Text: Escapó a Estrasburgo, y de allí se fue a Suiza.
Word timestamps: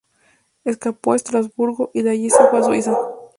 Escapó 0.63 1.13
a 1.13 1.15
Estrasburgo, 1.15 1.91
y 1.93 2.01
de 2.01 2.09
allí 2.09 2.31
se 2.31 2.43
fue 2.47 2.57
a 2.61 2.63
Suiza. 2.63 2.97